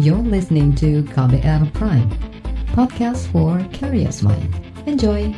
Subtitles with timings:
[0.00, 2.08] You're listening to KBR Prime,
[2.72, 4.48] podcast for curious mind.
[4.88, 5.28] Enjoy!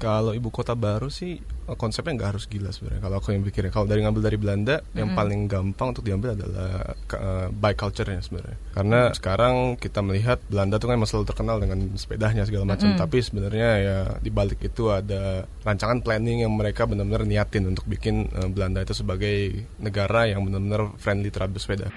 [0.00, 1.44] Kalau ibu kota baru sih
[1.76, 3.02] konsepnya nggak harus gila sebenarnya.
[3.04, 6.34] Kalau aku yang pikirnya, kalau dari ngambil dari Belanda, mm yang paling gampang untuk diambil
[6.34, 8.56] adalah uh, bike culture-nya sebenarnya.
[8.72, 9.14] Karena mm.
[9.20, 13.68] sekarang kita melihat Belanda tuh kan selalu terkenal dengan sepedanya segala macam, mm tapi sebenarnya
[13.78, 18.82] ya di balik itu ada rancangan planning yang mereka benar-benar niatin untuk bikin uh, Belanda
[18.82, 21.88] itu sebagai negara yang benar-benar friendly terhadap sepeda.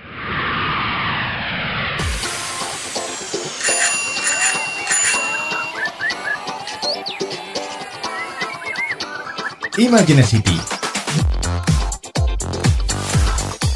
[9.82, 10.22] Imagine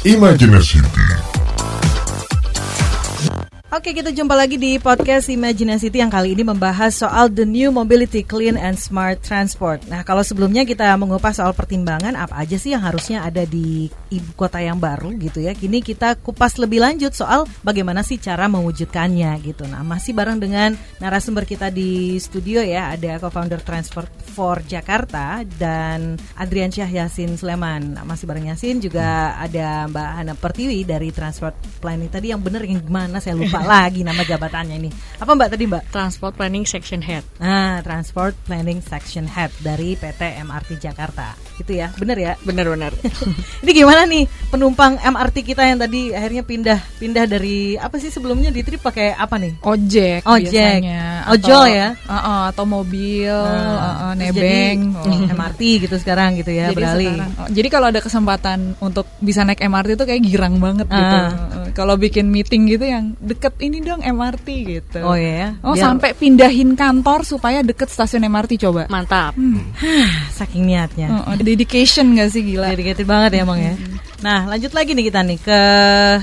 [0.04, 0.52] Imagine
[3.76, 8.24] Oke, kita jumpa lagi di podcast Imagine yang kali ini membahas soal the new mobility
[8.24, 9.84] clean and smart transport.
[9.92, 14.32] Nah, kalau sebelumnya kita mengupas soal pertimbangan apa aja sih yang harusnya ada di ibu
[14.32, 15.52] kota yang baru gitu ya.
[15.52, 19.68] Kini kita kupas lebih lanjut soal bagaimana sih cara mewujudkannya gitu.
[19.68, 26.16] Nah, masih bareng dengan narasumber kita di studio ya, ada co-founder Transport for Jakarta dan
[26.40, 27.92] Adrian Syah Yasin Sleman.
[27.92, 32.64] Nah, masih bareng Yasin juga ada Mbak Hana Pertiwi dari Transport Planning tadi yang benar
[32.64, 34.90] yang gimana saya lupa lagi nama jabatannya ini.
[35.18, 35.84] Apa Mbak tadi Mbak?
[35.90, 37.24] Transport Planning Section Head.
[37.40, 41.34] Nah, Transport Planning Section Head dari PT MRT Jakarta.
[41.56, 42.32] Gitu ya, benar ya?
[42.44, 42.92] Benar-benar.
[43.64, 48.52] ini gimana nih penumpang MRT kita yang tadi akhirnya pindah pindah dari apa sih sebelumnya
[48.52, 49.58] di trip pakai apa nih?
[49.64, 50.20] Ojek.
[50.28, 50.52] Ojek.
[50.52, 51.32] Biasanya.
[51.32, 51.88] Ojol ya?
[52.06, 55.34] Uh, uh, atau mobil, nah, uh, uh, nebeng, jadi, oh.
[55.34, 57.16] MRT gitu sekarang gitu ya jadi beralih.
[57.16, 61.16] Sekarang, oh, jadi kalau ada kesempatan untuk bisa naik MRT itu kayak girang banget gitu.
[61.16, 61.68] Uh.
[61.72, 65.00] Kalau bikin meeting gitu yang deket ini dong MRT gitu.
[65.06, 65.54] Oh iya.
[65.62, 65.86] Oh Biar...
[65.86, 68.90] sampai pindahin kantor supaya deket stasiun MRT coba.
[68.90, 69.38] Mantap.
[69.38, 69.62] Hmm.
[70.34, 71.14] Saking niatnya.
[71.14, 72.74] Oh, oh, dedication gak sih gila?
[72.74, 73.78] Dedicated banget ya emang ya.
[73.78, 74.02] Hmm.
[74.26, 75.60] Nah lanjut lagi nih kita nih ke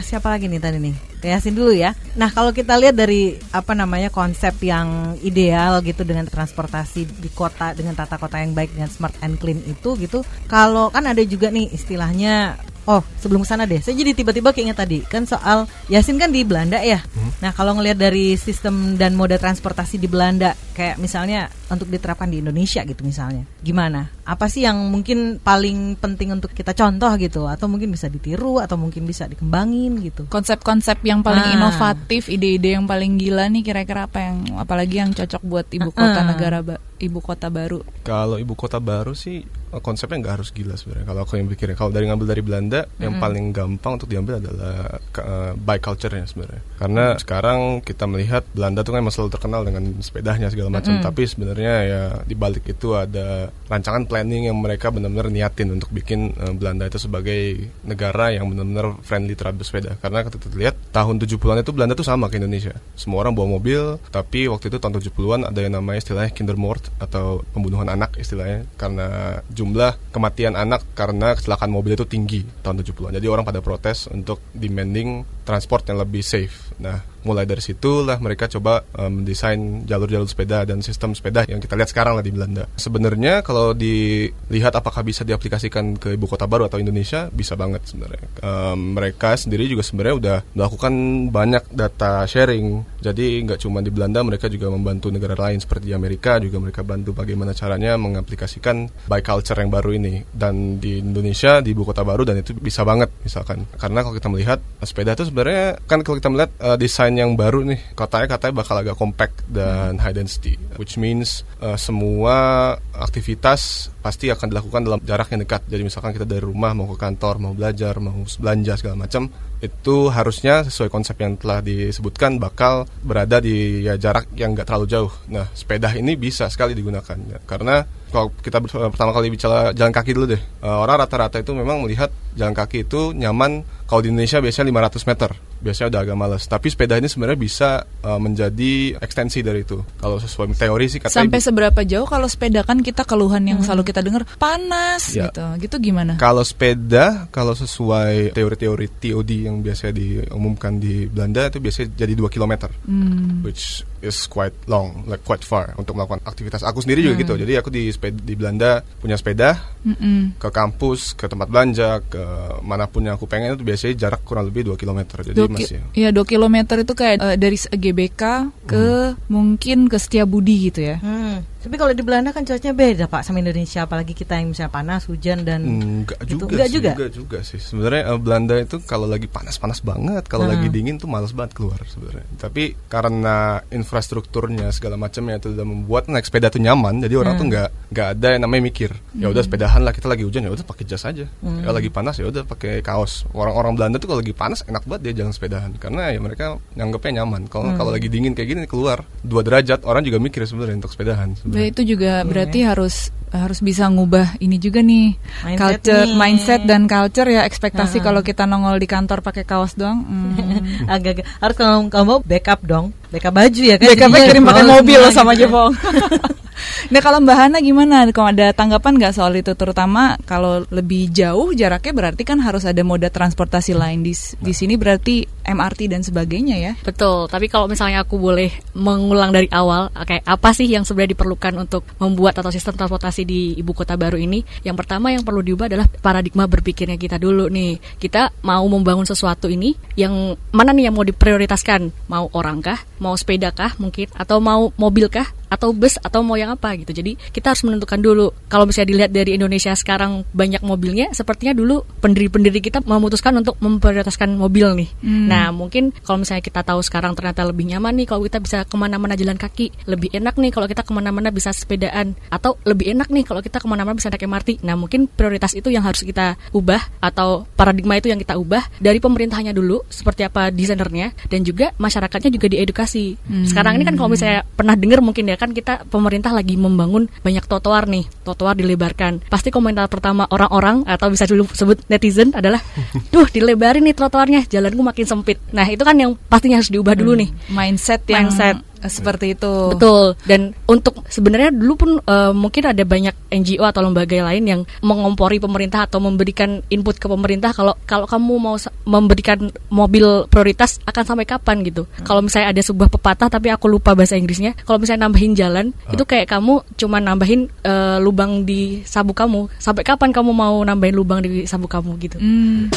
[0.03, 0.95] siapa lagi nih tadi nih?
[1.23, 1.95] Ke Yasin dulu ya.
[2.19, 7.71] Nah kalau kita lihat dari apa namanya konsep yang ideal gitu dengan transportasi di kota
[7.71, 10.27] dengan tata kota yang baik dengan smart and clean itu gitu.
[10.51, 13.79] Kalau kan ada juga nih istilahnya Oh, sebelum sana deh.
[13.79, 16.99] Saya jadi tiba-tiba keinget tadi kan soal Yasin kan di Belanda ya.
[16.99, 17.31] Hmm.
[17.39, 22.43] Nah, kalau ngelihat dari sistem dan moda transportasi di Belanda kayak misalnya untuk diterapkan di
[22.43, 23.47] Indonesia gitu misalnya.
[23.63, 24.11] Gimana?
[24.27, 28.75] Apa sih yang mungkin paling penting untuk kita contoh gitu atau mungkin bisa ditiru atau
[28.75, 30.27] mungkin bisa dikembangin gitu.
[30.27, 31.55] Konsep-konsep yang paling ah.
[31.55, 36.19] inovatif, ide-ide yang paling gila nih kira-kira apa yang apalagi yang cocok buat ibu kota
[36.19, 36.27] uh.
[36.27, 36.59] negara
[37.03, 37.83] ibu kota baru?
[38.07, 39.43] Kalau ibu kota baru sih
[39.81, 41.05] konsepnya nggak harus gila sebenarnya.
[41.09, 43.03] Kalau aku yang pikirnya, kalau dari ngambil dari Belanda, mm -hmm.
[43.03, 46.61] yang paling gampang untuk diambil adalah uh, bike culture-nya sebenarnya.
[46.77, 47.21] Karena mm -hmm.
[47.25, 51.07] sekarang kita melihat Belanda tuh kan selalu terkenal dengan sepedanya segala macam, mm -hmm.
[51.09, 56.37] tapi sebenarnya ya di balik itu ada rancangan planning yang mereka benar-benar niatin untuk bikin
[56.37, 59.97] uh, Belanda itu sebagai negara yang benar-benar friendly terhadap sepeda.
[59.97, 62.77] Karena kita lihat tahun 70-an itu Belanda tuh sama ke Indonesia.
[62.93, 67.41] Semua orang bawa mobil, tapi waktu itu tahun 70-an ada yang namanya istilahnya kindermoord atau
[67.51, 73.13] pembunuhan anak istilahnya karena jumlah kematian anak karena kecelakaan mobil itu tinggi tahun 70-an.
[73.17, 76.73] Jadi orang pada protes untuk demanding transport yang lebih safe.
[76.81, 81.79] Nah, mulai dari situlah mereka coba um, mendesain jalur-jalur sepeda dan sistem sepeda yang kita
[81.79, 82.67] lihat sekarang lah di Belanda.
[82.75, 88.27] Sebenarnya kalau dilihat apakah bisa diaplikasikan ke ibu kota baru atau Indonesia, bisa banget sebenarnya.
[88.43, 90.93] Um, mereka sendiri juga sebenarnya udah melakukan
[91.31, 92.83] banyak data sharing.
[92.99, 96.83] Jadi nggak cuma di Belanda, mereka juga membantu negara lain seperti di Amerika juga mereka
[96.83, 100.23] bantu bagaimana caranya mengaplikasikan bike culture yang baru ini.
[100.31, 103.63] Dan di Indonesia di ibu kota baru dan itu bisa banget misalkan.
[103.79, 107.65] Karena kalau kita melihat sepeda itu sebenarnya kan kalau kita melihat uh, desain yang baru
[107.65, 114.29] nih kotanya katanya bakal agak compact dan high density which means uh, semua aktivitas pasti
[114.29, 117.57] akan dilakukan dalam jarak yang dekat jadi misalkan kita dari rumah mau ke kantor mau
[117.57, 119.25] belajar mau belanja segala macam
[119.57, 124.91] itu harusnya sesuai konsep yang telah disebutkan bakal berada di ya, jarak yang nggak terlalu
[124.91, 125.13] jauh.
[125.31, 127.39] Nah, sepeda ini bisa sekali digunakan ya.
[127.47, 128.61] karena kalau kita
[128.93, 132.85] pertama kali bicara jalan kaki dulu deh, uh, orang rata-rata itu memang melihat jalan kaki
[132.85, 135.31] itu nyaman kalau di Indonesia biasanya 500 meter
[135.63, 136.43] biasanya udah agak males.
[136.45, 137.69] Tapi sepeda ini sebenarnya bisa
[138.03, 139.79] uh, menjadi ekstensi dari itu.
[139.97, 143.65] Kalau sesuai teori sih katanya Sampai seberapa jauh kalau sepeda kan kita keluhan yang hmm.
[143.71, 145.31] selalu kita dengar panas ya.
[145.31, 145.41] gitu.
[145.63, 146.19] Gitu gimana?
[146.19, 152.27] Kalau sepeda kalau sesuai teori-teori TOD yang biasa diumumkan di Belanda itu biasanya jadi 2
[152.27, 152.53] km.
[152.83, 153.39] Hmm.
[153.47, 156.67] Which is quite long, like quite far untuk melakukan aktivitas.
[156.67, 157.23] Aku sendiri juga hmm.
[157.23, 157.33] gitu.
[157.39, 159.55] Jadi aku di sepeda, di Belanda punya sepeda
[159.87, 162.23] mm ke kampus, ke tempat belanja, ke
[162.63, 164.99] mana pun yang aku pengen itu biasanya jarak kurang lebih 2 km.
[165.23, 165.79] Jadi masih.
[165.95, 168.23] Iya, 2 km itu kayak uh, dari GBK
[168.67, 168.85] ke
[169.15, 169.31] hmm.
[169.31, 170.97] mungkin ke Setiabudi gitu ya.
[170.99, 171.47] Hmm.
[171.63, 175.07] Tapi kalau di Belanda kan cuacanya beda Pak sama Indonesia, apalagi kita yang misalnya panas,
[175.07, 176.43] hujan dan Enggak gitu.
[176.43, 176.91] juga Enggak sih, juga.
[176.91, 177.59] enggak juga sih.
[177.63, 181.79] Sebenarnya eh, Belanda itu kalau lagi panas-panas banget, kalau lagi dingin tuh males banget keluar
[181.87, 182.27] sebenarnya.
[182.35, 187.45] Tapi karena infrastrukturnya segala macamnya itu udah membuat naik sepeda tuh nyaman, jadi orang tuh
[187.45, 188.89] nggak nggak ada yang namanya mikir.
[189.13, 191.29] Ya udah sepedahan lah kita lagi hujan ya udah pakai jas aja.
[191.29, 193.29] Ya lagi panas ya udah pakai kaos.
[193.37, 197.21] Orang-orang Belanda tuh kalau lagi panas enak banget dia jalan sepedahan karena ya mereka nyanggapnya
[197.21, 197.45] nyaman.
[197.53, 201.37] Kalau kalau lagi dingin kayak gini keluar dua derajat orang juga mikir sebenarnya untuk sepedahan.
[201.37, 201.61] sebenarnya.
[201.61, 206.13] Nah, itu juga berarti harus harus bisa ngubah ini juga nih Mindset culture nih.
[206.13, 210.05] mindset dan culture ya ekspektasi kalau kita nongol di kantor pakai kaos doang.
[210.05, 210.85] hmm.
[210.95, 213.87] agak harus kalau kamu backup dong, backup baju ya kan.
[213.93, 215.53] Jadi kirim pakai mobil loh sama gitu.
[216.91, 218.07] Nah kalau Mbak Hana gimana?
[218.11, 219.53] Kalau ada tanggapan nggak soal itu?
[219.55, 224.75] Terutama kalau lebih jauh jaraknya berarti kan harus ada moda transportasi lain di di sini
[224.75, 226.73] berarti MRT dan sebagainya ya.
[226.81, 231.53] Betul, tapi kalau misalnya aku boleh mengulang dari awal, kayak apa sih yang sebenarnya diperlukan
[231.59, 234.41] untuk membuat atau sistem transportasi di ibu kota baru ini?
[234.63, 237.77] Yang pertama yang perlu diubah adalah paradigma berpikirnya kita dulu nih.
[237.99, 242.07] Kita mau membangun sesuatu ini, yang mana nih yang mau diprioritaskan?
[242.07, 242.79] Mau orang kah?
[243.03, 244.07] Mau sepeda kah mungkin?
[244.15, 245.27] Atau mau mobil kah?
[245.53, 246.01] Atau bus?
[246.01, 246.89] Atau mau yang apa gitu?
[246.89, 248.33] Jadi kita harus menentukan dulu.
[248.49, 254.33] Kalau misalnya dilihat dari Indonesia sekarang banyak mobilnya, sepertinya dulu pendiri-pendiri kita memutuskan untuk memprioritaskan
[254.33, 254.89] mobil nih.
[255.05, 258.75] Nah, mungkin kalau misalnya kita tahu sekarang ternyata lebih nyaman nih kalau kita bisa ke
[258.79, 263.13] mana-mana jalan kaki, lebih enak nih kalau kita ke mana-mana bisa sepedaan, atau lebih enak
[263.13, 264.49] nih kalau kita ke mana-mana bisa naik MRT.
[264.65, 268.97] Nah, mungkin prioritas itu yang harus kita ubah atau paradigma itu yang kita ubah dari
[268.97, 273.19] pemerintahnya dulu, seperti apa desainernya, dan juga masyarakatnya juga diedukasi.
[273.45, 277.43] Sekarang ini kan kalau misalnya pernah dengar mungkin ya kan kita pemerintah lagi membangun banyak
[277.43, 279.27] trotoar nih, trotoar dilebarkan.
[279.27, 282.63] Pasti komentar pertama orang-orang atau bisa dulu sebut netizen adalah,
[283.13, 285.43] duh dilebarin nih trotoarnya, jalanku makin sempit.
[285.51, 287.29] Nah itu kan yang pastinya harus diubah dulu nih.
[287.51, 288.63] Mindset yang Mindset.
[288.83, 289.73] Eh, seperti itu.
[289.73, 290.19] Betul.
[290.27, 295.39] Dan untuk sebenarnya dulu pun eh, mungkin ada banyak NGO atau lembaga lain yang mengompori
[295.39, 301.25] pemerintah atau memberikan input ke pemerintah kalau kalau kamu mau memberikan mobil prioritas akan sampai
[301.25, 301.87] kapan gitu.
[302.03, 306.03] Kalau misalnya ada sebuah pepatah tapi aku lupa bahasa Inggrisnya, kalau misalnya nambahin jalan itu
[306.03, 309.47] kayak kamu cuma nambahin eh, lubang di sabuk kamu.
[309.57, 312.17] Sampai kapan kamu mau nambahin lubang di sabuk kamu gitu.
[312.19, 312.67] Hmm.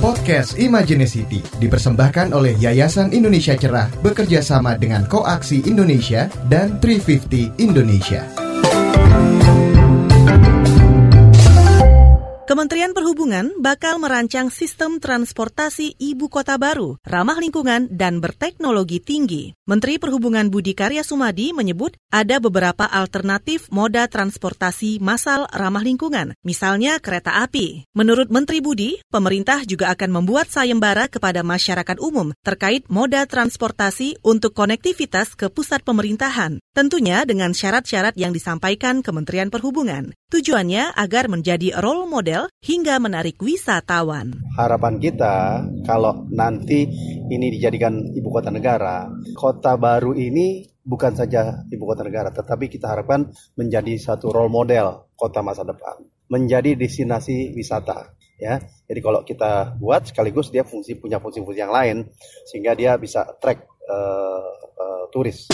[0.00, 8.49] Podcast Imaginacity dipersembahkan oleh Yayasan Indonesia Cerah bekerja sama dengan Koaksi Indonesia dan 350 Indonesia.
[12.50, 19.54] Kementerian Perhubungan bakal merancang sistem transportasi ibu kota baru, ramah lingkungan dan berteknologi tinggi.
[19.70, 26.98] Menteri Perhubungan Budi Karya Sumadi menyebut ada beberapa alternatif moda transportasi massal ramah lingkungan, misalnya
[26.98, 27.86] kereta api.
[27.94, 34.58] Menurut Menteri Budi, pemerintah juga akan membuat sayembara kepada masyarakat umum terkait moda transportasi untuk
[34.58, 40.14] konektivitas ke pusat pemerintahan, tentunya dengan syarat-syarat yang disampaikan Kementerian Perhubungan.
[40.30, 44.34] Tujuannya agar menjadi role model hingga menarik wisatawan.
[44.54, 46.86] harapan kita kalau nanti
[47.30, 52.90] ini dijadikan ibu kota negara, kota baru ini bukan saja ibu kota negara, tetapi kita
[52.90, 58.14] harapkan menjadi satu role model kota masa depan, menjadi destinasi wisata.
[58.40, 58.56] Ya,
[58.88, 62.08] jadi kalau kita buat sekaligus dia fungsi punya fungsi-fungsi yang lain
[62.48, 65.44] sehingga dia bisa attract eh, eh, turis.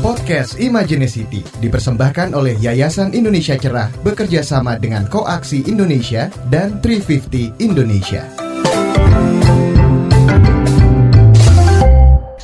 [0.00, 8.49] Podcast Imaginacity dipersembahkan oleh Yayasan Indonesia Cerah bekerja sama dengan Koaksi Indonesia dan 350 Indonesia.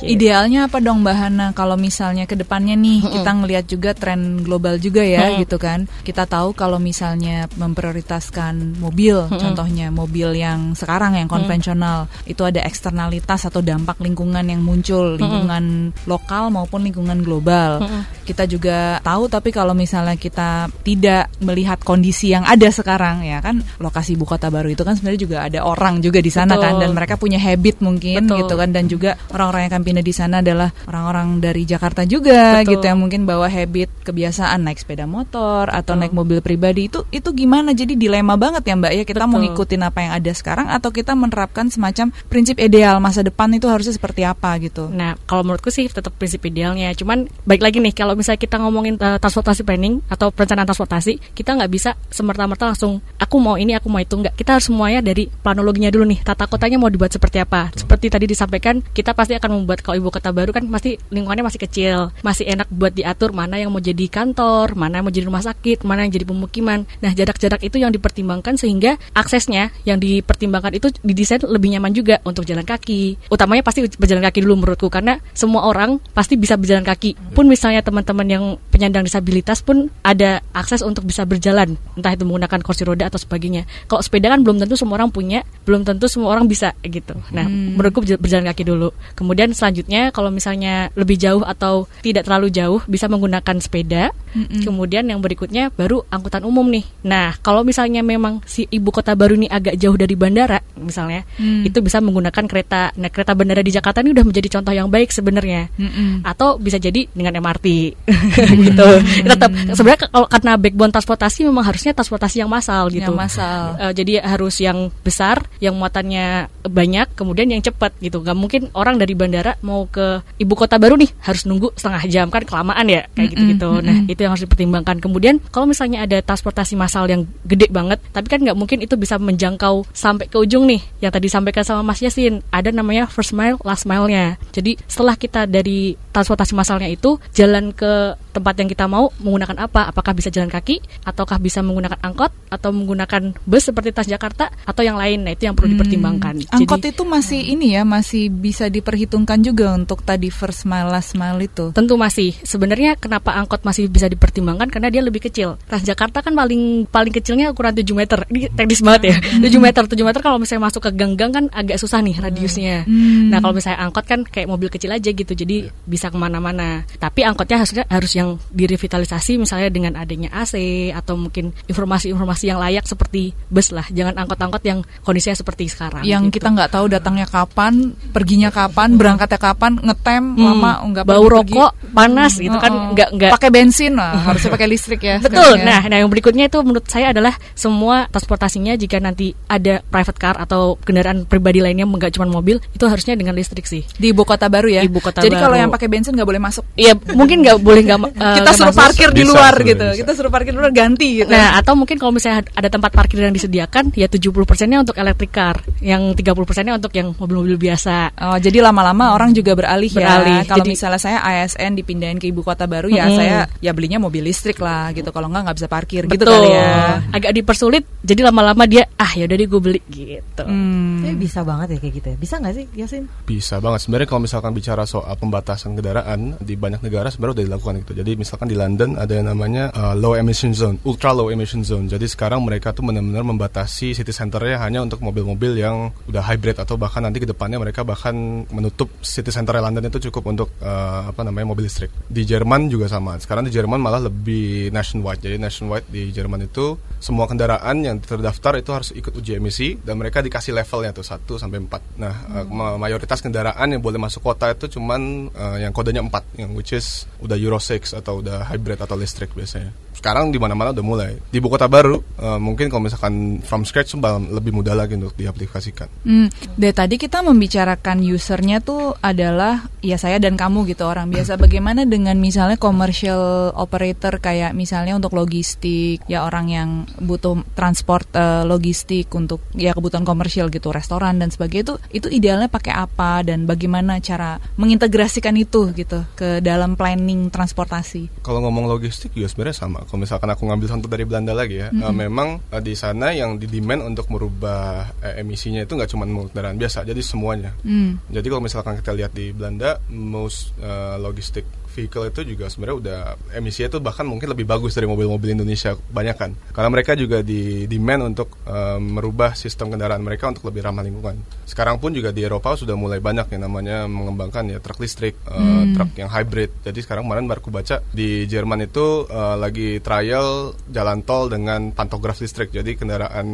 [0.07, 1.47] Idealnya apa dong Mbak Hana?
[1.51, 5.85] Kalau misalnya ke depannya nih kita ngelihat juga tren global juga ya gitu kan.
[6.01, 13.47] Kita tahu kalau misalnya memprioritaskan mobil, contohnya mobil yang sekarang yang konvensional itu ada eksternalitas
[13.47, 17.83] atau dampak lingkungan yang muncul, lingkungan lokal maupun lingkungan global.
[18.23, 23.63] Kita juga tahu tapi kalau misalnya kita tidak melihat kondisi yang ada sekarang ya kan
[23.79, 26.81] lokasi ibu kota baru itu kan sebenarnya juga ada orang juga di sana kan Betul.
[26.83, 28.37] dan mereka punya habit mungkin Betul.
[28.43, 32.61] gitu kan dan juga orang-orang yang akan pindah di sana adalah orang-orang dari Jakarta juga
[32.61, 32.79] Betul.
[32.79, 37.29] gitu yang mungkin bawa habit kebiasaan naik sepeda motor atau naik mobil pribadi itu itu
[37.35, 39.43] gimana jadi dilema banget ya Mbak ya kita mau Betul.
[39.51, 43.97] ngikutin apa yang ada sekarang atau kita menerapkan semacam prinsip ideal masa depan itu harusnya
[43.97, 44.87] seperti apa gitu.
[44.91, 46.93] Nah, kalau menurutku sih tetap prinsip idealnya.
[46.93, 51.57] Cuman baik lagi nih, kalau misalnya kita ngomongin uh, transportasi planning atau perencanaan transportasi, kita
[51.57, 54.37] nggak bisa semerta-merta langsung aku mau ini, aku mau itu nggak.
[54.37, 56.19] Kita harus semuanya dari planologinya dulu nih.
[56.23, 57.73] Tata kotanya mau dibuat seperti apa?
[57.73, 61.63] Seperti tadi disampaikan, kita pasti akan membuat Kalau ibu kota baru kan pasti lingkungannya masih
[61.63, 65.39] kecil, masih enak buat diatur mana yang mau jadi kantor, mana yang mau jadi rumah
[65.39, 66.83] sakit, mana yang jadi pemukiman.
[66.99, 72.43] Nah, jarak-jarak itu yang dipertimbangkan sehingga aksesnya yang dipertimbangkan itu didesain lebih nyaman juga untuk
[72.43, 73.31] jalan kaki.
[73.31, 77.15] Utamanya pasti berjalan kaki dulu menurutku karena semua orang pasti bisa berjalan kaki.
[77.31, 82.59] Pun misalnya teman-teman yang penyandang disabilitas pun ada akses untuk bisa berjalan, entah itu menggunakan
[82.59, 83.63] kursi roda atau sebagainya.
[83.87, 87.15] Kalau sepeda kan belum tentu semua orang punya, belum tentu semua orang bisa gitu.
[87.31, 88.91] Nah, menurutku berja- berjalan kaki dulu.
[89.15, 89.76] Kemudian selanjutnya
[90.15, 94.15] kalau misalnya lebih jauh atau tidak terlalu jauh bisa menggunakan sepeda.
[94.37, 96.85] Kemudian yang berikutnya baru angkutan umum nih.
[97.01, 101.25] Nah, kalau misalnya memang si ibu kota baru ini agak jauh dari bandara misalnya,
[101.65, 102.93] itu bisa menggunakan kereta.
[103.01, 105.73] Nah, kereta bandara di Jakarta ini udah menjadi contoh yang baik sebenarnya.
[106.21, 107.67] Atau bisa jadi dengan MRT
[108.69, 108.87] gitu.
[109.25, 113.09] Tetap sebenarnya kalau karena backbone transportasi memang harusnya transportasi yang massal gitu.
[113.09, 113.63] Yang massal.
[113.81, 118.21] Eh, jadi harus yang besar, yang muatannya banyak, kemudian yang cepat gitu.
[118.21, 122.31] Gak mungkin orang dari bandara mau ke ibu kota baru nih harus nunggu setengah jam
[122.31, 123.83] kan kelamaan ya kayak gitu-gitu.
[123.83, 125.03] Nah itu yang harus dipertimbangkan.
[125.03, 129.19] Kemudian kalau misalnya ada transportasi massal yang gede banget, tapi kan nggak mungkin itu bisa
[129.19, 130.79] menjangkau sampai ke ujung nih.
[131.03, 134.39] Yang tadi disampaikan sama Mas Yasin, ada namanya first mile, last mile-nya.
[134.55, 139.89] Jadi setelah kita dari transportasi massalnya itu jalan ke tempat yang kita mau menggunakan apa?
[139.89, 145.01] Apakah bisa jalan kaki, ataukah bisa menggunakan angkot, atau menggunakan bus seperti Transjakarta, atau yang
[145.01, 145.25] lain?
[145.25, 146.53] Nah itu yang perlu dipertimbangkan.
[146.53, 151.17] Angkot Jadi, itu masih ini ya, masih bisa diperhitungkan juga untuk tadi first mile last
[151.17, 151.73] mile itu.
[151.73, 152.37] Tentu masih.
[152.45, 155.57] Sebenarnya kenapa angkot masih bisa dipertimbangkan karena dia lebih kecil.
[155.65, 158.19] Transjakarta kan paling paling kecilnya ukuran 7 meter.
[158.27, 159.17] Ini teknis banget ya.
[159.47, 162.83] 7 meter, 7 meter kalau misalnya masuk ke gang-gang kan agak susah nih radiusnya.
[163.31, 165.31] Nah, kalau misalnya angkot kan kayak mobil kecil aja gitu.
[165.31, 166.83] Jadi bisa ke mana-mana.
[166.99, 170.57] Tapi angkotnya harusnya harus yang direvitalisasi misalnya dengan adanya AC
[170.91, 173.87] atau mungkin informasi-informasi yang layak seperti bus lah.
[173.87, 176.03] Jangan angkot-angkot yang kondisinya seperti sekarang.
[176.03, 176.43] yang gitu.
[176.43, 181.71] kita nggak tahu datangnya kapan, perginya kapan, berangkatnya kapan, ngetem Hmm, lama nggak bau rokok
[181.93, 185.17] panas gitu kan nggak nggak pakai bensin lah, harusnya pakai listrik ya.
[185.21, 185.61] Betul.
[185.61, 185.65] sekarang ya.
[185.65, 190.35] Nah, nah yang berikutnya itu menurut saya adalah semua transportasinya jika nanti ada private car
[190.41, 193.85] atau kendaraan pribadi lainnya nggak cuma mobil, itu harusnya dengan listrik sih.
[193.97, 194.81] di ibu kota baru ya.
[194.83, 195.63] Ibu kota Jadi kalau baru.
[195.67, 196.63] yang pakai bensin nggak boleh masuk.
[196.73, 199.87] Iya, mungkin nggak boleh nggak eh, kita suruh parkir di luar bisa, gitu.
[199.93, 199.99] bisa.
[200.03, 201.29] Kita suruh parkir di luar ganti gitu.
[201.29, 205.55] Nah, atau mungkin kalau misalnya ada tempat parkir yang disediakan, ya 70%-nya untuk electric car,
[205.79, 208.11] yang 30%-nya untuk yang mobil-mobil biasa.
[208.17, 210.43] Oh, jadi lama-lama orang juga beralih, Beralih.
[210.43, 210.49] ya.
[210.49, 213.17] Kalau Jadi- misalnya saya ASN dipindahin ke ibu kota baru ya Mm-mm.
[213.17, 215.09] saya ya belinya mobil listrik lah gitu.
[215.13, 216.33] Kalau nggak nggak bisa parkir gitu Betul.
[216.33, 217.01] kali ya.
[217.13, 220.43] Agak dipersulit, jadi lama-lama dia ah ya udah deh gue beli gitu.
[220.43, 221.05] Hmm.
[221.17, 222.17] Bisa banget ya kayak gitu ya.
[222.17, 223.03] Bisa nggak sih Yasin?
[223.23, 223.85] Bisa banget.
[223.85, 227.91] Sebenarnya kalau misalkan bicara soal pembatasan kendaraan di banyak negara sebenarnya udah dilakukan itu.
[227.93, 231.89] Jadi misalkan di London ada yang namanya uh, low emission zone, ultra low emission zone.
[231.89, 236.77] Jadi sekarang mereka tuh benar-benar membatasi city centernya hanya untuk mobil-mobil yang udah hybrid atau
[236.77, 241.25] bahkan nanti ke depannya mereka bahkan menutup city center London itu cukup untuk uh, apa
[241.25, 241.89] namanya mobil listrik.
[242.05, 243.17] Di Jerman juga sama.
[243.17, 245.23] Sekarang di Jerman malah lebih nationwide.
[245.23, 249.97] Jadi nationwide di Jerman itu semua kendaraan yang terdaftar itu harus ikut uji emisi dan
[249.97, 252.01] mereka dikasih levelnya tuh 1 sampai 4.
[252.01, 256.41] Nah, uh, ma- mayoritas kendaraan yang boleh masuk kota itu cuman uh, yang kodenya 4
[256.41, 259.71] yang which is udah Euro 6 atau udah hybrid atau listrik biasanya.
[259.97, 261.17] Sekarang di mana-mana udah mulai.
[261.33, 263.97] Di ibu kota baru uh, mungkin kalau misalkan from scratch
[264.29, 265.89] lebih mudah lagi untuk diaplikasikan.
[266.05, 271.35] Hmm, dari tadi kita membicarakan usernya tuh adalah ya saya dan kamu gitu orang biasa.
[271.43, 276.69] Bagaimana dengan misalnya commercial operator kayak misalnya untuk logistik ya orang yang
[277.01, 282.51] butuh transport eh, logistik untuk ya kebutuhan komersial gitu restoran dan sebagainya itu itu idealnya
[282.51, 288.21] pakai apa dan bagaimana cara mengintegrasikan itu gitu ke dalam planning transportasi.
[288.21, 289.86] Kalau ngomong logistik juga sebenarnya sama.
[289.87, 293.39] Kalau misalkan aku ngambil contoh dari Belanda lagi ya, eh, memang eh, di sana yang
[293.39, 297.55] di demand untuk merubah eh, emisinya itu nggak cuma kendaraan biasa, jadi semuanya.
[297.63, 297.95] Hmm.
[298.11, 302.99] Jadi kalau misalkan kita lihat di Belanda, most eh, logistik vehicle itu juga sebenarnya udah
[303.37, 306.33] emisinya itu bahkan mungkin lebih bagus dari mobil-mobil Indonesia banyak kan.
[306.33, 311.21] Karena mereka juga di demand untuk eh, merubah sistem kendaraan mereka untuk lebih ramah lingkungan.
[311.45, 315.63] Sekarang pun juga di Eropa sudah mulai banyak yang namanya mengembangkan ya truk listrik, eh,
[315.77, 316.65] truk yang hybrid.
[316.65, 321.69] Jadi sekarang kemarin baru aku baca di Jerman itu eh, lagi trial jalan tol dengan
[321.77, 322.49] pantograf listrik.
[322.49, 323.27] Jadi kendaraan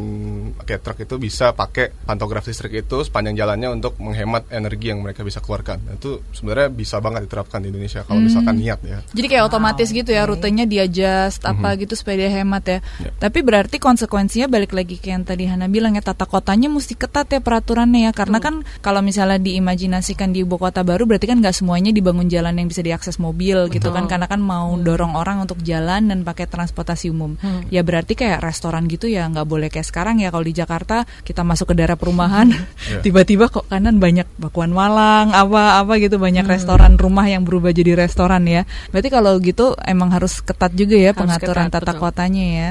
[0.67, 5.23] kayak truk itu bisa pakai pantograf listrik itu sepanjang jalannya untuk menghemat energi yang mereka
[5.23, 5.79] bisa keluarkan.
[5.87, 8.03] Nah, itu sebenarnya bisa banget diterapkan di Indonesia.
[8.03, 8.97] Kalau misalkan misalkan niat ya.
[9.13, 12.79] Jadi kayak otomatis gitu ya rutenya dia adjust apa gitu supaya dia hemat ya.
[12.97, 13.09] Ya.
[13.21, 17.29] Tapi berarti konsekuensinya balik lagi ke yang tadi Hana bilang ya tata kotanya mesti ketat
[17.29, 18.11] ya peraturannya ya.
[18.11, 22.57] Karena kan kalau misalnya diimajinasikan di ibu kota baru berarti kan nggak semuanya dibangun jalan
[22.57, 24.09] yang bisa diakses mobil gitu kan.
[24.09, 27.37] Karena kan mau dorong orang untuk jalan dan pakai transportasi umum.
[27.69, 30.33] Ya berarti kayak restoran gitu ya nggak boleh kayak sekarang ya.
[30.33, 32.49] Kalau di Jakarta kita masuk ke daerah perumahan
[33.05, 37.93] tiba-tiba kok kanan banyak bakuan Malang apa apa gitu banyak restoran rumah yang berubah jadi
[37.93, 38.63] restoran ya.
[38.89, 42.03] Berarti kalau gitu emang harus ketat juga ya Harus pengaturan ketat, tata betul.
[42.07, 42.69] kotanya ya.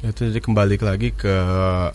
[0.00, 1.34] Itu jadi kembali lagi ke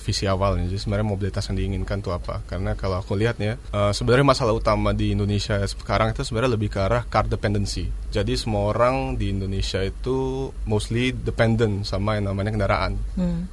[0.01, 0.69] visi awalnya.
[0.69, 2.41] Jadi sebenarnya mobilitas yang diinginkan tuh apa?
[2.45, 6.69] Karena kalau aku lihat ya, eh, sebenarnya masalah utama di Indonesia sekarang itu sebenarnya lebih
[6.74, 7.89] ke arah car dependency.
[8.13, 12.95] Jadi semua orang di Indonesia itu mostly dependent sama yang namanya kendaraan.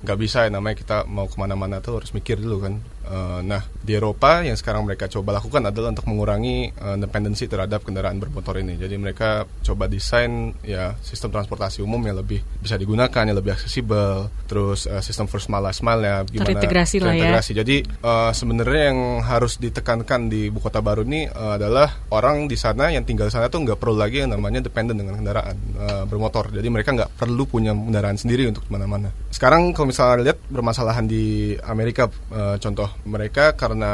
[0.04, 2.78] Nggak bisa yang namanya kita mau ke mana-mana tuh harus mikir dulu kan.
[3.02, 7.82] Eh, nah di Eropa yang sekarang mereka coba lakukan adalah untuk mengurangi eh, dependensi terhadap
[7.82, 8.78] kendaraan bermotor ini.
[8.78, 14.30] Jadi mereka coba desain ya sistem transportasi umum yang lebih bisa digunakan, yang lebih aksesibel,
[14.46, 17.26] terus eh, sistem first mile last mile ya gimana Terintegrasi lah ya.
[17.26, 17.50] terintegrasi.
[17.58, 22.54] Jadi eh, sebenarnya yang harus ditekankan di ibu kota baru ini eh, adalah orang di
[22.54, 26.04] sana yang tinggal di sana tuh nggak perlu lagi yang namanya dependent dengan kendaraan eh,
[26.06, 26.54] bermotor.
[26.54, 29.10] Jadi mereka nggak perlu punya kendaraan sendiri untuk ke mana-mana.
[29.32, 33.92] Sekarang kalau misalnya lihat bermasalahan di Amerika, eh, contoh mereka karena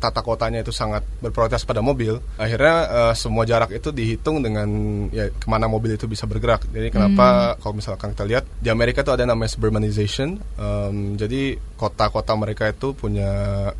[0.00, 4.68] tata kotanya itu sangat berprioritas pada mobil, akhirnya eh, semua jarak itu dihitung dengan
[5.12, 6.64] ya ke mana mobil itu bisa bergerak.
[6.72, 12.36] Jadi kenapa kalau misalkan kita lihat di Amerika itu ada namanya suburbanization, Em, jadi kota-kota
[12.36, 13.30] mereka itu punya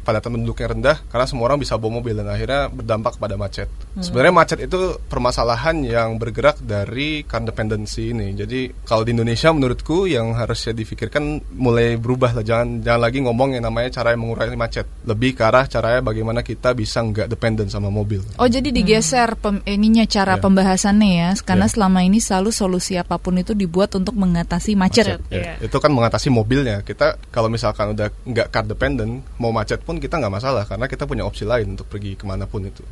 [0.00, 3.68] padatan penduduk yang rendah karena semua orang bisa bawa mobil dan akhirnya berdampak pada macet.
[4.00, 8.32] Sebenarnya macet itu permasalahan yang bergerak dari car dependency ini.
[8.32, 12.44] Jadi kalau di Indonesia menurutku yang harusnya difikirkan mulai berubah lah.
[12.44, 14.86] Jangan jangan lagi ngomong yang namanya cara yang mengurangi macet.
[15.04, 18.18] Lebih ke arah caranya bagaimana kita bisa nggak dependent sama mobil.
[18.36, 20.42] Oh jadi digeser pem- ininya cara Ya.
[20.42, 21.72] pembahasannya ya karena Ya.
[21.72, 25.22] selama ini selalu solusi apa pun itu dibuat untuk mengatasi macet.
[25.30, 26.82] Ya, Itu kan mengatasi mobilnya.
[26.82, 31.06] Kita kalau misalkan udah nggak car dependent, mau macet pun kita nggak masalah karena kita
[31.06, 32.82] punya opsi lain untuk pergi ke mana pun itu.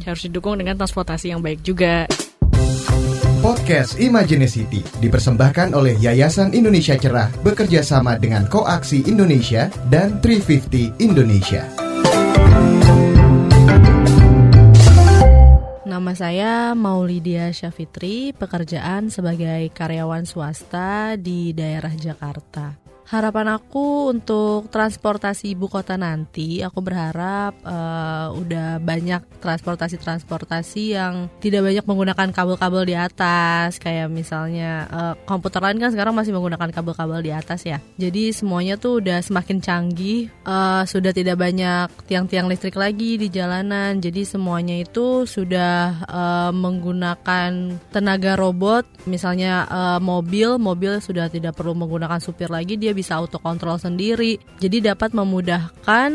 [0.00, 2.08] Harus didukung dengan transportasi yang baik juga.
[3.44, 11.83] Podcast Imagineity dipersembahkan oleh Yayasan Indonesia Cerah bekerja sama dengan Koaksi Indonesia dan 350 Indonesia.
[15.84, 22.83] Nama saya Maulidia Syafitri, pekerjaan sebagai karyawan swasta di daerah Jakarta.
[23.04, 31.68] Harapan aku untuk transportasi ibu kota nanti, aku berharap eh, udah banyak transportasi-transportasi yang tidak
[31.68, 37.20] banyak menggunakan kabel-kabel di atas, kayak misalnya eh, komputer lain kan sekarang masih menggunakan kabel-kabel
[37.20, 37.76] di atas ya.
[38.00, 44.00] Jadi semuanya tuh udah semakin canggih, eh, sudah tidak banyak tiang-tiang listrik lagi di jalanan,
[44.00, 51.76] jadi semuanya itu sudah eh, menggunakan tenaga robot, misalnya eh, mobil, mobil sudah tidak perlu
[51.76, 54.38] menggunakan supir lagi, dia bisa autokontrol sendiri.
[54.60, 56.10] Jadi dapat memudahkan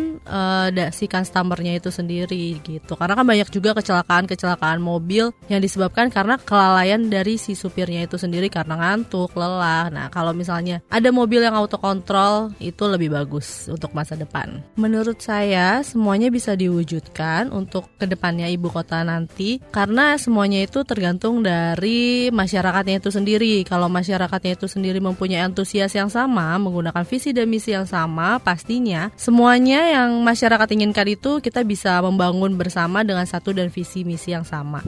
[0.73, 2.93] da- si customernya itu sendiri gitu.
[2.95, 8.47] Karena kan banyak juga kecelakaan-kecelakaan mobil yang disebabkan karena kelalaian dari si supirnya itu sendiri
[8.47, 9.91] karena ngantuk, lelah.
[9.91, 14.63] Nah, kalau misalnya ada mobil yang autokontrol itu lebih bagus untuk masa depan.
[14.79, 21.41] Menurut saya semuanya bisa diwujudkan untuk ke depannya ibu kota nanti karena semuanya itu tergantung
[21.43, 23.53] dari masyarakatnya itu sendiri.
[23.67, 29.09] Kalau masyarakatnya itu sendiri mempunyai antusias yang sama, menggunakan visi dan misi yang sama, pastinya
[29.17, 34.45] semuanya yang masyarakat inginkan itu kita bisa membangun bersama dengan satu dan visi misi yang
[34.45, 34.85] sama.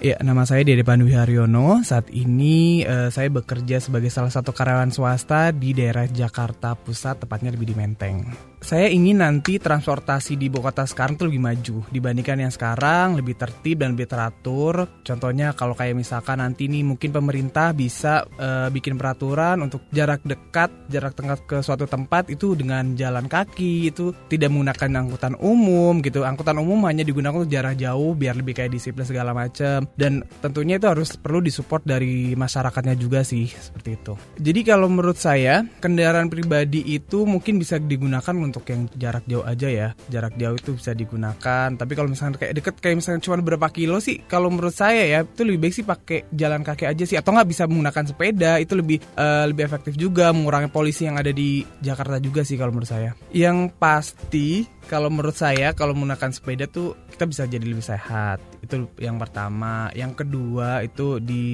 [0.00, 1.84] Ya, nama saya Dede Pandu Haryono.
[1.84, 7.52] Saat ini eh, saya bekerja sebagai salah satu karyawan swasta di daerah Jakarta Pusat, tepatnya
[7.52, 8.49] lebih di Menteng.
[8.60, 13.34] Saya ingin nanti transportasi di ibu kota sekarang tuh lebih maju dibandingkan yang sekarang, lebih
[13.40, 15.00] tertib dan lebih teratur.
[15.00, 20.68] Contohnya kalau kayak misalkan nanti nih mungkin pemerintah bisa eh, bikin peraturan untuk jarak dekat,
[20.92, 26.28] jarak dekat ke suatu tempat itu dengan jalan kaki, itu tidak menggunakan angkutan umum gitu.
[26.28, 30.76] Angkutan umum hanya digunakan untuk jarak jauh biar lebih kayak disiplin segala macam dan tentunya
[30.76, 34.12] itu harus perlu disupport dari masyarakatnya juga sih seperti itu.
[34.36, 39.68] Jadi kalau menurut saya kendaraan pribadi itu mungkin bisa digunakan untuk yang jarak jauh aja
[39.70, 39.88] ya.
[40.10, 41.68] Jarak jauh itu bisa digunakan.
[41.70, 45.20] Tapi kalau misalnya kayak deket kayak misalnya cuma berapa kilo sih kalau menurut saya ya
[45.22, 48.74] itu lebih baik sih pakai jalan kaki aja sih atau nggak bisa menggunakan sepeda itu
[48.74, 52.90] lebih eh, lebih efektif juga mengurangi polisi yang ada di Jakarta juga sih kalau menurut
[52.90, 53.10] saya.
[53.30, 58.49] Yang pasti kalau menurut saya kalau menggunakan sepeda tuh kita bisa jadi lebih sehat.
[58.60, 59.88] Itu yang pertama.
[59.96, 61.44] Yang kedua itu di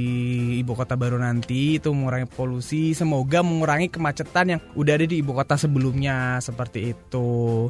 [0.61, 5.33] ibu kota baru nanti itu mengurangi polusi, semoga mengurangi kemacetan yang udah ada di ibu
[5.33, 7.29] kota sebelumnya seperti itu.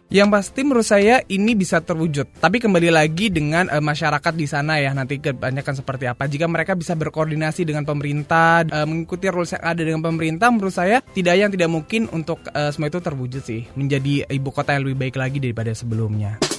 [0.09, 2.41] Yang pasti menurut saya ini bisa terwujud.
[2.41, 6.27] Tapi kembali lagi dengan uh, masyarakat di sana ya nanti kebanyakan seperti apa.
[6.27, 11.05] Jika mereka bisa berkoordinasi dengan pemerintah, uh, mengikuti rules yang ada dengan pemerintah, menurut saya
[11.13, 13.69] tidak yang tidak mungkin untuk uh, semua itu terwujud sih.
[13.77, 16.56] Menjadi ibu kota yang lebih baik lagi daripada sebelumnya.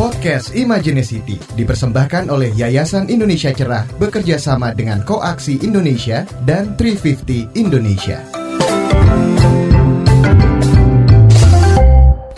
[0.00, 8.24] Podcast Imaginacity dipersembahkan oleh Yayasan Indonesia Cerah bekerja sama dengan Koaksi Indonesia dan 350 Indonesia.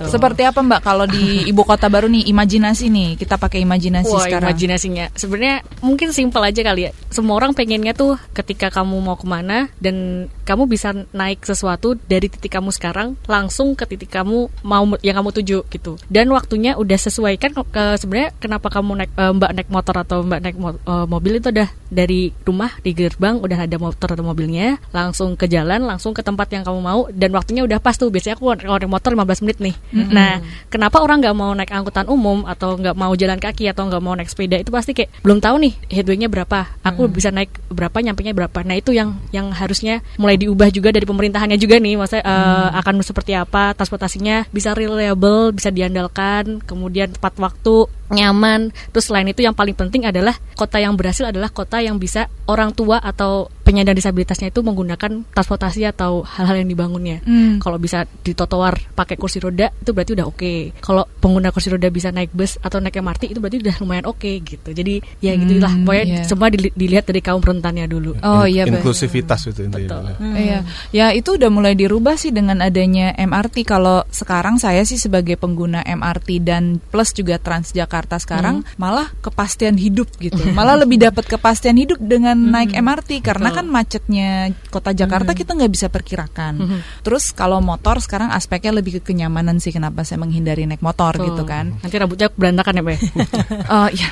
[0.03, 1.22] Seperti apa Mbak kalau di
[1.55, 4.51] ibu kota baru nih imajinasi nih kita pakai imajinasi Wah, sekarang.
[4.51, 6.90] imajinasinya sebenarnya mungkin simpel aja kali ya.
[7.14, 12.29] Semua orang pengennya tuh ketika kamu mau ke mana dan kamu bisa naik sesuatu dari
[12.29, 15.97] titik kamu sekarang langsung ke titik kamu mau yang kamu tuju gitu.
[16.12, 20.21] Dan waktunya udah sesuai kan ke sebenarnya kenapa kamu naik eh, Mbak naik motor atau
[20.21, 24.25] Mbak naik mo- eh, mobil itu udah dari rumah di gerbang udah ada motor atau
[24.25, 28.09] mobilnya, langsung ke jalan, langsung ke tempat yang kamu mau dan waktunya udah pas tuh.
[28.09, 29.77] Biasanya aku naik motor 15 menit nih.
[29.93, 34.03] Nah, kenapa orang nggak mau naik angkutan umum atau nggak mau jalan kaki atau nggak
[34.03, 36.69] mau naik sepeda itu pasti kayak belum tahu nih headway-nya berapa.
[36.83, 38.59] Aku bisa naik berapa, nyampenya berapa.
[38.65, 41.94] Nah, itu yang yang harusnya mulai diubah juga dari pemerintahannya juga nih.
[41.94, 48.74] Maksudnya eh, akan seperti apa transportasinya bisa reliable, bisa diandalkan, kemudian tepat waktu, nyaman.
[48.90, 52.74] Terus selain itu yang paling penting adalah kota yang berhasil adalah kota yang bisa orang
[52.74, 57.22] tua atau penyandang disabilitasnya itu menggunakan transportasi atau hal-hal yang dibangunnya.
[57.22, 57.62] Hmm.
[57.62, 60.55] Kalau bisa di trotoar pakai kursi roda itu berarti udah oke.
[60.83, 64.33] Kalau pengguna kursi roda bisa naik bus atau naik MRT itu berarti udah lumayan oke
[64.42, 64.70] gitu.
[64.75, 65.72] Jadi ya gitulah.
[65.72, 66.22] Hmm, Pokoknya iya.
[66.27, 68.18] semua dili- dilihat dari kaum rentannya dulu.
[68.20, 68.83] Oh iya betul.
[68.83, 70.12] Inklusivitas itu intinya.
[70.20, 70.59] Iya,
[70.90, 73.62] ya itu udah mulai dirubah sih dengan adanya MRT.
[73.62, 80.11] Kalau sekarang saya sih sebagai pengguna MRT dan plus juga Transjakarta sekarang malah kepastian hidup
[80.18, 80.42] gitu.
[80.59, 85.72] Malah lebih dapat kepastian hidup dengan naik MRT karena kan macetnya kota Jakarta kita nggak
[85.72, 86.83] bisa perkirakan.
[87.01, 91.27] Terus kalau motor sekarang aspeknya lebih ke kenyamanan sih kenapa saya menghindari naik motor Tuh.
[91.31, 91.77] gitu kan.
[91.81, 92.98] Nanti rambutnya berantakan ya, Pak.
[93.72, 94.09] Oh ya,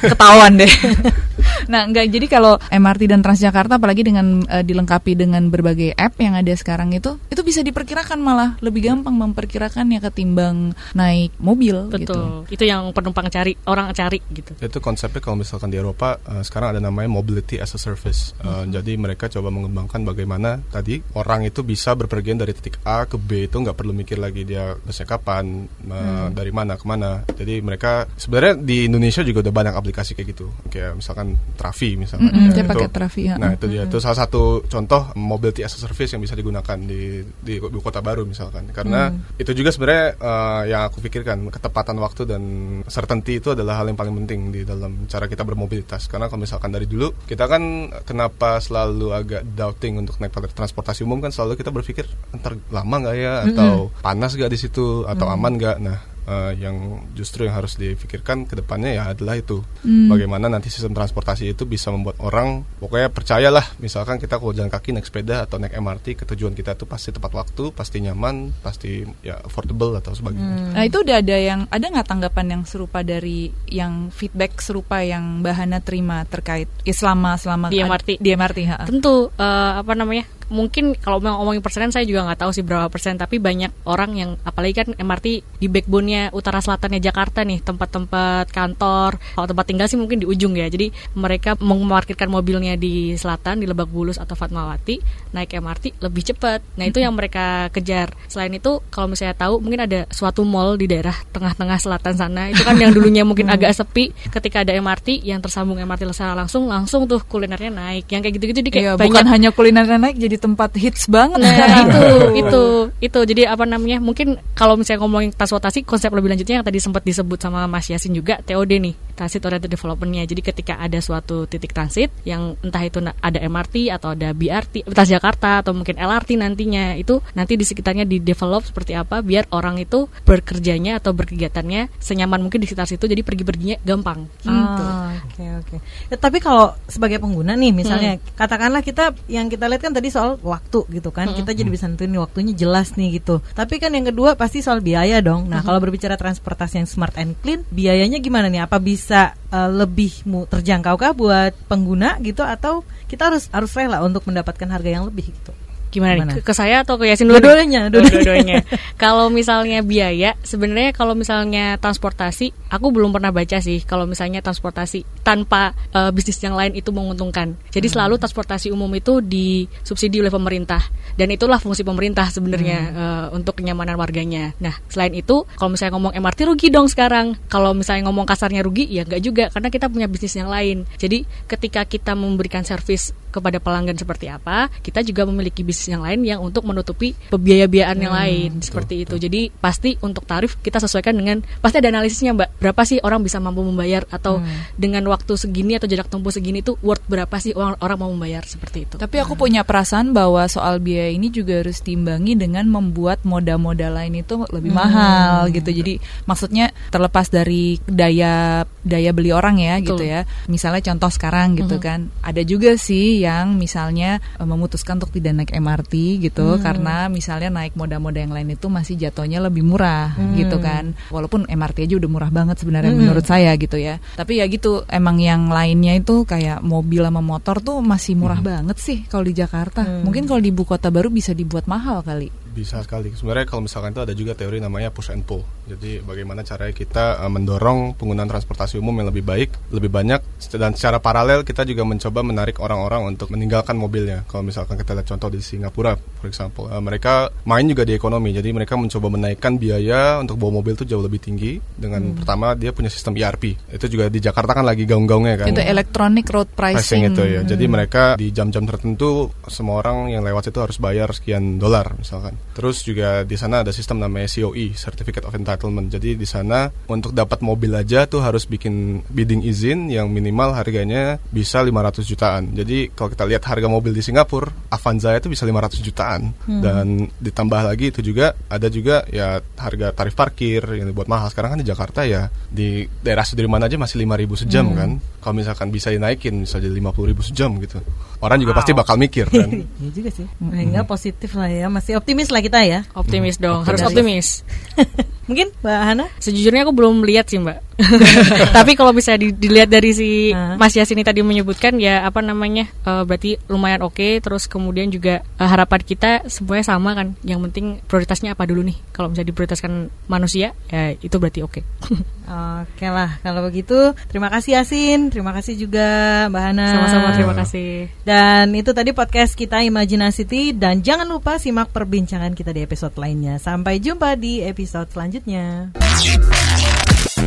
[0.00, 0.70] ketahuan deh.
[1.68, 6.36] nah, enggak jadi kalau MRT dan Transjakarta apalagi dengan eh, dilengkapi dengan berbagai app yang
[6.38, 12.14] ada sekarang itu, itu bisa diperkirakan malah lebih gampang memperkirakannya ketimbang naik mobil gitu.
[12.14, 12.52] Betul.
[12.52, 14.52] Itu yang penumpang cari, orang cari gitu.
[14.58, 18.36] Itu konsepnya kalau misalkan di Eropa eh, sekarang ada namanya mobility as a service.
[18.40, 23.16] Eh, Jadi mereka coba mengembangkan bagaimana tadi orang itu bisa berpergian dari titik A ke
[23.20, 27.22] B itu nggak perlu mikir lagi dia busnya kapan, eh, dari mana ke mana.
[27.28, 30.46] Jadi mereka sebenarnya di Indonesia juga udah banyak aplikasi kayak gitu.
[30.68, 32.28] Kayak misalkan Trafi misalkan.
[32.28, 33.34] Mm-mm, Ya, saya itu- pakai Trafi, ya.
[33.38, 33.82] Nah itu dia.
[33.86, 38.02] Itu salah satu contoh mobility as a service yang bisa digunakan di di ibu kota
[38.02, 38.68] baru misalkan.
[38.70, 42.42] Karena itu juga sebenarnya eh, yang aku pikirkan ketepatan waktu dan
[42.86, 46.06] certainty itu adalah hal yang paling penting di dalam cara kita bermobilitas.
[46.06, 47.62] Karena kalau misalkan dari dulu kita kan
[48.02, 53.16] kenapa selalu agak doubting untuk naik transportasi umum kan selalu kita berpikir ntar lama nggak
[53.16, 55.76] ya atau panas nggak di situ atau aman nggak.
[55.78, 60.96] Nah eh, yang justru yang harus dipikirkan ke depannya ya adalah itu bagaimana nanti sistem
[60.96, 65.60] transportasi itu bisa membuat orang pokoknya percayalah misalkan kita kalau jalan kaki naik sepeda atau
[65.60, 70.12] naik MRT ke tujuan kita itu pasti tepat waktu pasti nyaman pasti ya affordable atau
[70.12, 75.00] sebagainya Nah itu udah ada yang ada nggak tanggapan yang serupa dari yang feedback serupa
[75.04, 78.08] yang Bahana terima terkait ya selama selama Di MRT.
[78.18, 78.76] di MRT ha.
[78.88, 80.24] Tentu eh, apa namanya?
[80.54, 84.14] Mungkin kalau mau ngomongin persenan saya juga nggak tahu sih berapa persen tapi banyak orang
[84.14, 89.18] yang apalagi kan MRT di backbone-nya utara selatannya Jakarta nih tempat-tempat kantor.
[89.18, 90.70] Kalau tempat tinggal sih mungkin di ujung ya.
[90.70, 95.02] Jadi mereka memarkirkan mobilnya di selatan di Lebak Bulus atau Fatmawati
[95.34, 96.62] naik MRT lebih cepat.
[96.78, 98.14] Nah itu yang mereka kejar.
[98.30, 102.54] Selain itu kalau misalnya tahu mungkin ada suatu mall di daerah tengah-tengah selatan sana.
[102.54, 104.14] Itu kan yang dulunya mungkin agak sepi.
[104.30, 108.06] Ketika ada MRT yang tersambung MRT secara langsung langsung tuh kulinernya naik.
[108.06, 111.40] Yang kayak gitu-gitu jadi kayak Iya, banyak bukan hanya kuliner naik jadi tempat hits banget
[111.40, 111.86] Nah sekarang.
[111.88, 112.02] itu
[112.44, 112.62] itu
[113.00, 117.00] itu jadi apa namanya mungkin kalau misalnya ngomongin transportasi konsep lebih lanjutnya yang tadi sempat
[117.00, 121.70] disebut sama Mas Yasin juga TOD nih transit oriented developmentnya jadi ketika ada suatu titik
[121.70, 127.22] transit yang entah itu ada MRT atau ada BRT Transjakarta atau mungkin LRT nantinya itu
[127.32, 132.58] nanti di sekitarnya di develop seperti apa biar orang itu bekerjanya atau berkegiatannya senyaman mungkin
[132.58, 134.82] di sekitar situ jadi pergi-perginya gampang gitu.
[134.82, 135.76] Ah, Oke oke.
[136.10, 140.23] Ya, tapi kalau sebagai pengguna nih, misalnya katakanlah kita yang kita lihat kan tadi soal
[140.40, 143.40] waktu gitu kan, kita jadi bisa nentuin waktunya jelas nih gitu.
[143.52, 145.46] Tapi kan yang kedua pasti soal biaya dong.
[145.48, 148.64] Nah kalau berbicara transportasi yang smart and clean, biayanya gimana nih?
[148.66, 154.00] Apa bisa eh, lebih mu terjangkau kah buat pengguna gitu atau kita harus harus rela
[154.02, 155.63] untuk mendapatkan harga yang lebih gitu?
[155.94, 156.32] Gimana, Gimana?
[156.34, 156.42] nih?
[156.42, 157.38] Ke, ke saya atau ke Yasin dulu?
[157.38, 158.10] Dua-duanya, Oh, dua-duanya.
[158.18, 158.56] dua-duanya.
[159.04, 165.06] kalau misalnya biaya, sebenarnya kalau misalnya transportasi, aku belum pernah baca sih kalau misalnya transportasi
[165.22, 167.54] tanpa eh, bisnis yang lain itu menguntungkan.
[167.70, 167.94] Jadi Hmm.
[167.94, 170.82] selalu transportasi umum itu disubsidi oleh pemerintah
[171.14, 172.98] dan itulah fungsi pemerintah sebenarnya Hmm.
[172.98, 174.50] eh, untuk kenyamanan warganya.
[174.58, 177.38] Nah, selain itu, kalau misalnya ngomong MRT rugi dong sekarang.
[177.46, 180.82] Kalau misalnya ngomong kasarnya rugi, ya enggak juga karena kita punya bisnis yang lain.
[180.98, 186.22] Jadi ketika kita memberikan servis kepada pelanggan seperti apa, kita juga memiliki bisnis yang lain
[186.22, 189.18] yang untuk menutupi biaya-biayaan yang lain seperti itu.
[189.18, 192.62] Jadi pasti untuk tarif kita sesuaikan dengan pasti ada analisisnya mbak.
[192.62, 194.38] Berapa sih orang bisa mampu membayar atau
[194.78, 198.46] dengan waktu segini atau jarak tempuh segini itu worth berapa sih orang orang mau membayar
[198.46, 198.94] seperti itu.
[199.00, 204.22] Tapi aku punya perasaan bahwa soal biaya ini juga harus diimbangi dengan membuat moda-moda lain
[204.22, 205.72] itu lebih mahal gitu.
[205.72, 209.86] Jadi maksudnya terlepas dari daya daya beli orang ya Betul.
[209.98, 210.20] gitu ya.
[210.46, 212.12] Misalnya contoh sekarang gitu kan.
[212.20, 217.74] Ada juga sih yang misalnya eh, memutuskan untuk tidak naik MRT gitu karena misalnya naik
[217.74, 220.92] moda-moda yang lain itu masih jatuhnya lebih murah gitu kan.
[221.08, 223.98] Walaupun MRT aja udah murah banget sebenarnya menurut saya gitu ya.
[224.18, 228.76] Tapi ya gitu emang yang lainnya itu kayak mobil sama motor tuh masih murah banget
[228.80, 229.82] sih kalau di Jakarta.
[230.04, 232.43] Mungkin kalau di ibu kota baru bisa dibuat mahal kali.
[232.54, 233.10] Bisa sekali.
[233.10, 235.42] Sebenarnya kalau misalkan itu ada juga teori namanya push and pull.
[235.66, 240.22] Jadi bagaimana caranya kita uh, mendorong penggunaan transportasi umum yang lebih baik, lebih banyak
[240.54, 244.22] dan secara paralel kita juga mencoba menarik orang-orang untuk meninggalkan mobilnya.
[244.30, 248.30] Kalau misalkan kita lihat contoh di Singapura, for example, uh, mereka main juga di ekonomi.
[248.30, 252.70] Jadi mereka mencoba menaikkan biaya untuk bawa mobil itu jauh lebih tinggi dengan pertama dia
[252.70, 253.74] punya sistem ERP.
[253.74, 257.02] Itu juga di Jakarta kan lagi gaung-gaungnya kan Itu electronic road pricing pricing.
[257.10, 257.40] itu ya.
[257.42, 262.36] Jadi mereka di jam-jam tertentu semua orang yang lewat itu harus bayar sekian dolar misalkan.
[262.54, 265.90] Terus juga di sana ada sistem namanya COE, Certificate of Entitlement.
[265.90, 271.18] Jadi di sana untuk dapat mobil aja tuh harus bikin bidding izin yang minimal harganya
[271.34, 272.54] bisa 500 jutaan.
[272.54, 276.30] Jadi kalau kita lihat harga mobil di Singapura, Avanza itu bisa 500 jutaan.
[276.46, 281.26] Dan ditambah lagi itu juga ada juga ya harga tarif parkir yang dibuat mahal.
[281.34, 284.90] Sekarang kan di Jakarta ya di daerah Sudirman aja masih 5000 sejam kan.
[285.18, 287.82] Kalau misalkan bisa dinaikin bisa jadi 50.000 sejam gitu.
[288.24, 289.44] Orang juga pasti bakal mikir kan.
[289.84, 290.24] Iya juga sih.
[290.24, 292.80] Sehingga positif lah ya, masih optimis lah kita ya.
[292.96, 294.40] Optimis dong, harus Optimis.
[294.40, 294.88] optimis.
[295.28, 296.04] Mungkin Mbak Hana?
[296.20, 297.73] Sejujurnya aku belum lihat sih mbak.
[298.56, 300.10] Tapi kalau bisa di- dilihat dari si?
[300.34, 304.20] Mas Yasini tadi menyebutkan ya apa namanya eh, berarti lumayan oke.
[304.22, 307.18] Terus kemudian juga eh, harapan kita semuanya sama kan.
[307.26, 308.76] Yang penting prioritasnya apa dulu nih?
[308.94, 311.60] Kalau bisa diprioritaskan manusia ya itu berarti oke.
[312.24, 316.68] Oke lah, kalau begitu terima kasih Yasin, terima kasih juga Mbak Hana.
[316.72, 317.92] Sama-sama terima kasih.
[318.00, 323.36] Dan itu tadi podcast kita Imajinasity dan jangan lupa simak perbincangan kita di episode lainnya.
[323.36, 325.76] Sampai jumpa di episode selanjutnya.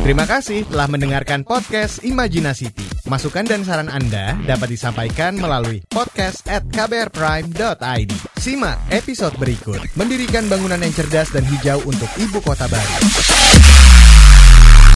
[0.08, 2.80] Terima kasih telah mendengarkan podcast Imajinasity.
[3.12, 8.12] Masukan dan saran Anda dapat disampaikan melalui podcast at kbrprime.id.
[8.40, 9.84] Simak episode berikut.
[10.00, 12.96] Mendirikan bangunan yang cerdas dan hijau untuk ibu kota baru.